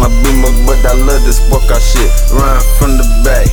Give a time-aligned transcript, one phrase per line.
[0.00, 2.08] my beamer, but I love this workout shit.
[2.32, 3.52] Run from the back.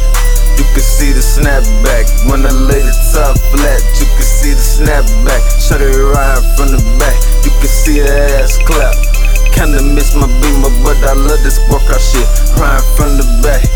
[0.55, 3.83] You can see the snapback when I lay the top flat.
[3.99, 5.43] You can see the snapback.
[5.59, 7.19] Shut it right from the back.
[7.43, 8.95] You can see the ass clap.
[9.51, 12.27] Kinda miss my beamer, but I love this workout shit.
[12.55, 13.67] Run from the back.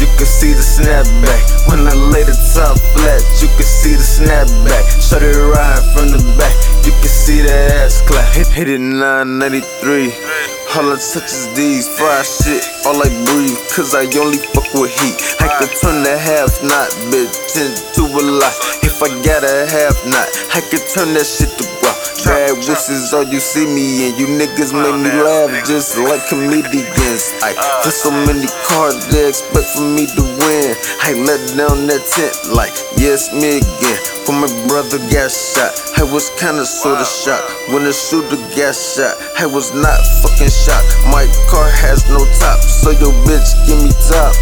[0.00, 3.22] You can see the snapback when I lay the top flat.
[3.44, 4.84] You can see the snapback.
[5.04, 6.54] Shut it right from the back.
[6.84, 7.52] You can see the
[7.84, 8.24] ass clap.
[8.32, 10.55] Hit, hit it 993.
[10.76, 12.62] All such as these fried shit.
[12.84, 15.16] All I breathe, cause I only fuck with heat.
[15.40, 18.52] I can turn the half knot, bitch, into a lot.
[18.84, 21.75] If I got a half knot, I can turn that shit to.
[22.24, 24.16] Bad wishes, all you see me in.
[24.16, 27.34] You niggas make me laugh just like comedians.
[27.42, 30.74] I for so many cards they expect for me to win.
[31.02, 34.00] I let down that tent like, yes, me again.
[34.26, 37.46] When my brother got shot, I was kinda sorta shocked.
[37.70, 40.90] When the shooter got shot, I was not fucking shocked.
[41.12, 44.34] My car has no top, so your bitch give me top.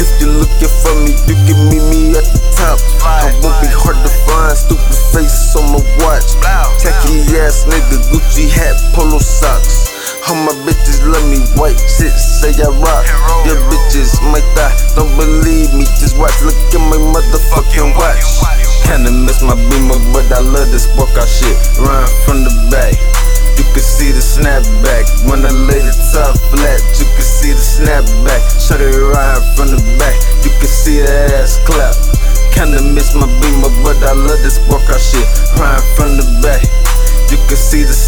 [0.00, 2.78] If you're looking for me, you can meet me at the top.
[3.04, 6.27] I won't be hard to find, stupid face on my watch.
[7.58, 10.14] Ass nigga, Gucci hat, polo socks.
[10.30, 13.02] All my bitches love me, white shit, say I rock.
[13.46, 16.38] Your bitches might die, don't believe me, just watch.
[16.46, 18.22] Look at my motherfucking watch.
[18.86, 21.58] Kinda miss my beamer, but I love this workout shit.
[21.82, 22.94] Run from the back.
[23.58, 26.78] You can see the snapback when I lay the top flat.
[26.94, 28.42] You can see the snapback.
[28.62, 30.27] Shut it right from the back.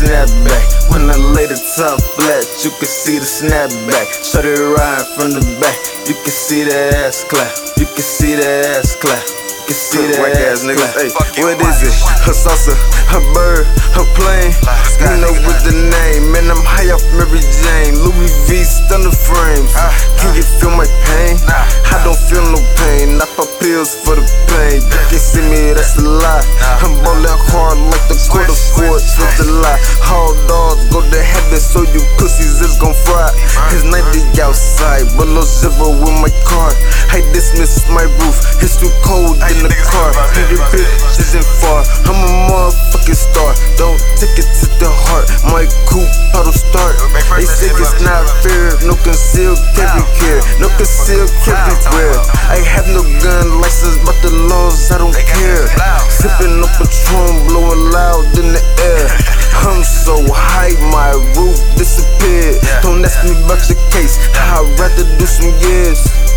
[0.04, 2.44] Snapback when I lay the top flat.
[2.64, 4.08] You can see the snapback.
[4.24, 5.76] Shut it right from the back.
[6.08, 6.74] You can see the
[7.05, 7.52] ass clap.
[7.77, 9.20] You can see the ass clap.
[9.20, 10.80] You can see the Whack ass ass niggas.
[10.80, 10.96] clap.
[10.96, 11.77] Hey, Fuck you, what whack.
[11.84, 11.94] is it?
[12.27, 12.74] A salsa,
[13.14, 13.64] a bird,
[14.00, 14.52] a plane.
[15.05, 16.48] You know what the name, man.
[16.50, 17.94] I'm high off Mary Jane.
[18.00, 19.70] Louis V stunner frames.
[19.77, 21.36] Ah, can you feel my pain?
[21.48, 23.20] I don't feel no pain.
[23.20, 24.80] I pop pills for the pain.
[24.83, 26.44] You can see me, that's a lie.
[26.84, 27.39] I'm ballin'
[31.50, 33.30] go so you pussies is gon' fry.
[33.74, 36.70] It's 90 outside, below zero with my car.
[37.11, 40.10] I dismiss my roof, it's too cold in the car.
[40.39, 41.83] And your bitch isn't far.
[42.06, 43.55] I'm a motherfucking star.
[43.77, 45.27] Don't take it to the heart.
[45.50, 46.98] My coupe auto start.
[47.39, 48.74] They say it's not fair.
[48.83, 50.40] No concealed carry care.
[50.58, 52.14] No concealed carry wear.
[52.50, 55.66] I have no gun license, but the laws I don't care.
[56.10, 57.70] Sipping on Patron, blowing
[63.30, 64.18] about your case.
[64.35, 66.30] I'd rather do some years.